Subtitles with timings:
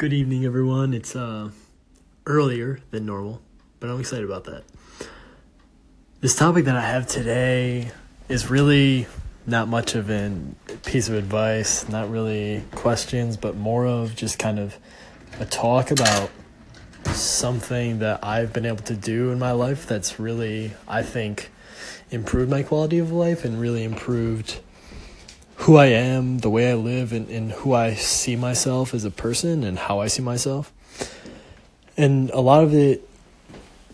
[0.00, 0.94] Good evening, everyone.
[0.94, 1.50] It's uh,
[2.24, 3.42] earlier than normal,
[3.80, 4.64] but I'm excited about that.
[6.22, 7.90] This topic that I have today
[8.26, 9.08] is really
[9.46, 10.32] not much of a
[10.86, 14.78] piece of advice, not really questions, but more of just kind of
[15.38, 16.30] a talk about
[17.12, 21.50] something that I've been able to do in my life that's really, I think,
[22.10, 24.60] improved my quality of life and really improved
[25.70, 29.10] who I am, the way I live, and, and who I see myself as a
[29.10, 30.72] person and how I see myself.
[31.96, 33.08] And a lot of it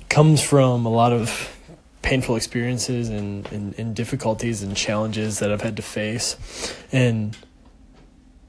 [0.09, 1.55] comes from a lot of
[2.01, 6.75] painful experiences and, and, and difficulties and challenges that I've had to face.
[6.93, 7.37] And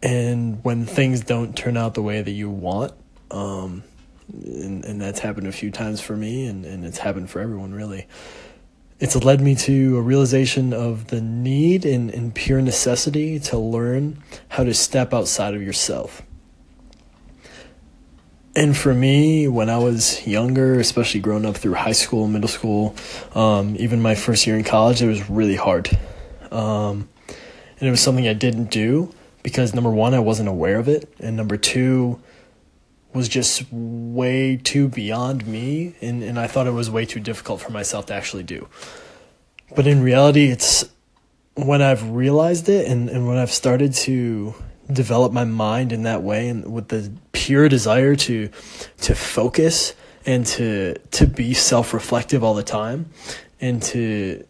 [0.02, 2.94] and when things don't turn out the way that you want,
[3.30, 3.84] um,
[4.32, 7.74] and, and that's happened a few times for me and, and it's happened for everyone
[7.74, 8.08] really
[9.00, 14.24] it's led me to a realization of the need and, and pure necessity to learn
[14.50, 16.24] how to step outside of yourself.
[18.56, 22.96] And for me, when I was younger, especially growing up through high school, middle school,
[23.36, 25.96] um, even my first year in college, it was really hard.
[26.50, 27.08] Um,
[27.80, 31.08] and it was something I didn't do because number one, I wasn't aware of it.
[31.20, 32.20] And number two,
[33.14, 37.62] was just way too beyond me and, and I thought it was way too difficult
[37.62, 38.68] for myself to actually do.
[39.76, 40.86] But in reality it's
[41.56, 44.54] when I've realized it and, and when I've started to
[44.92, 48.50] develop my mind in that way and with the pure desire to
[48.98, 49.94] to focus
[50.26, 53.10] and to to be self-reflective all the time
[53.60, 54.46] and to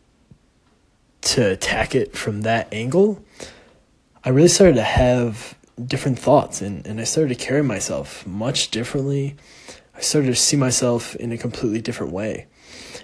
[1.21, 3.23] to attack it from that angle,
[4.23, 8.71] I really started to have different thoughts and, and I started to carry myself much
[8.71, 9.35] differently.
[9.95, 12.47] I started to see myself in a completely different way.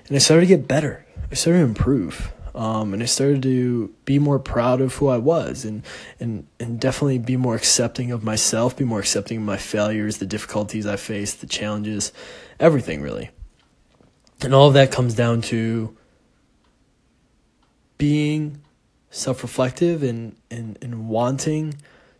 [0.08, 1.06] And I started to get better.
[1.32, 2.32] I started to improve.
[2.56, 5.84] Um, and I started to be more proud of who I was and,
[6.20, 10.28] and, and definitely be more accepting of myself, be more accepting of my failures, the
[10.28, 12.14] difficulties I faced, the challenges,
[12.60, 13.32] everything really.
[14.44, 15.98] And all of that comes down to
[17.98, 18.62] being
[19.10, 21.76] self reflective and, and, and wanting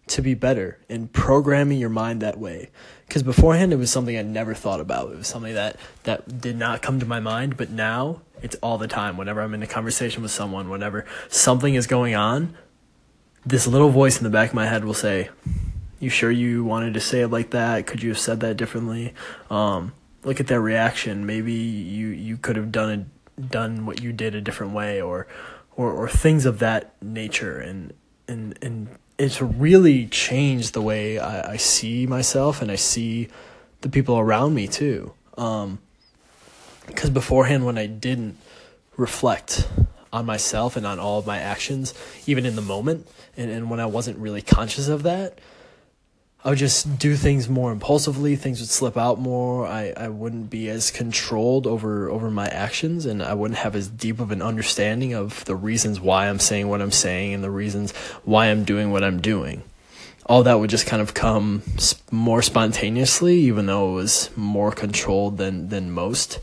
[0.06, 2.70] to be better and programming your mind that way.
[3.08, 5.12] Because beforehand it was something i never thought about.
[5.12, 8.78] It was something that that did not come to my mind but now it's all
[8.78, 9.18] the time.
[9.18, 12.56] Whenever i'm in a conversation with someone whenever something is going on
[13.46, 15.30] this little voice in the back of my head will say
[16.00, 17.88] you sure you wanted to say it like that?
[17.88, 19.14] Could you have said that differently?
[19.50, 19.94] Um,
[20.24, 21.26] look at their reaction.
[21.26, 25.28] Maybe you you could have done it done what you did a different way or
[25.76, 27.58] or or things of that nature.
[27.58, 27.94] And
[28.28, 33.30] and and it's really changed the way I, I see myself and I see
[33.82, 35.14] the people around me too.
[35.38, 35.80] Um,
[36.88, 38.38] because beforehand, when I didn't
[38.98, 39.68] reflect
[40.12, 41.94] on myself and on all of my actions,
[42.28, 43.08] even in the moment,
[43.38, 45.40] and, and when I wasn't really conscious of that,
[46.46, 48.36] I would just do things more impulsively.
[48.36, 49.66] Things would slip out more.
[49.66, 53.88] I, I wouldn't be as controlled over, over my actions, and I wouldn't have as
[53.88, 57.50] deep of an understanding of the reasons why I'm saying what I'm saying and the
[57.50, 57.94] reasons
[58.26, 59.64] why I'm doing what I'm doing.
[60.26, 61.64] All that would just kind of come
[62.12, 66.40] more spontaneously, even though it was more controlled than, than most.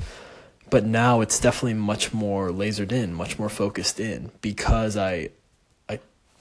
[0.70, 5.30] But now it's definitely much more lasered in, much more focused in because I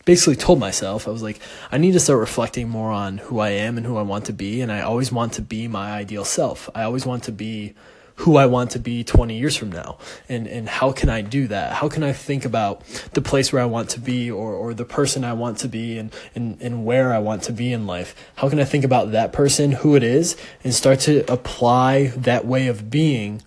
[0.10, 1.40] basically told myself I was like
[1.72, 4.34] I need to start reflecting more on who I am and who I want to
[4.34, 6.68] be and I always want to be my ideal self.
[6.74, 7.76] I always want to be
[8.16, 10.00] who I want to be 20 years from now.
[10.28, 11.74] And and how can I do that?
[11.74, 12.84] How can I think about
[13.14, 16.00] the place where I want to be or or the person I want to be
[16.00, 18.16] and and and where I want to be in life?
[18.38, 22.48] How can I think about that person, who it is and start to apply that
[22.48, 23.44] way of being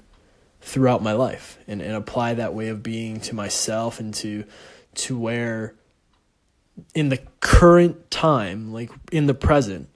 [0.60, 4.44] throughout my life and and apply that way of being to myself and to
[4.94, 5.74] to where
[6.94, 9.88] in the current time, like in the present,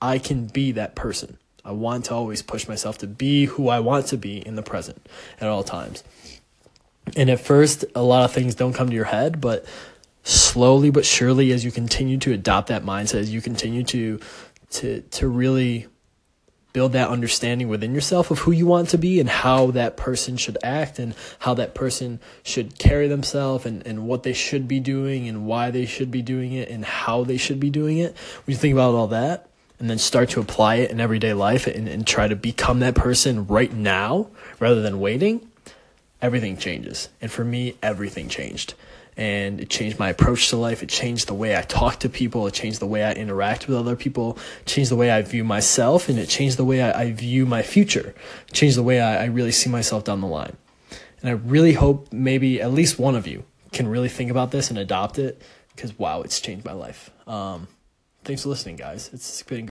[0.00, 1.38] I can be that person.
[1.64, 4.62] I want to always push myself to be who I want to be in the
[4.62, 5.06] present
[5.40, 6.02] at all times.
[7.16, 9.66] And at first, a lot of things don't come to your head, but
[10.22, 14.20] slowly but surely, as you continue to adopt that mindset, as you continue to
[14.70, 15.86] to to really
[16.72, 20.36] build that understanding within yourself of who you want to be and how that person
[20.36, 24.78] should act and how that person should carry themselves and, and what they should be
[24.78, 28.16] doing and why they should be doing it and how they should be doing it.
[28.44, 29.48] When you think about all that
[29.78, 32.94] and then start to apply it in everyday life and, and try to become that
[32.94, 34.28] person right now
[34.60, 35.48] rather than waiting,
[36.20, 37.08] everything changes.
[37.20, 38.74] And for me, everything changed
[39.18, 40.82] and it changed my approach to life.
[40.82, 42.46] It changed the way I talk to people.
[42.46, 44.38] It changed the way I interact with other people.
[44.60, 47.44] It changed the way I view myself, and it changed the way I, I view
[47.44, 48.14] my future.
[48.46, 50.56] It changed the way I, I really see myself down the line.
[51.20, 54.70] And I really hope maybe at least one of you can really think about this
[54.70, 55.42] and adopt it
[55.74, 57.10] because wow, it's changed my life.
[57.26, 57.66] Um,
[58.22, 59.10] thanks for listening, guys.
[59.12, 59.66] It's been